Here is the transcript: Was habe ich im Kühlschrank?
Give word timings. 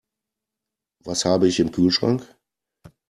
Was 1.03 1.25
habe 1.25 1.47
ich 1.47 1.59
im 1.59 1.71
Kühlschrank? 1.71 2.27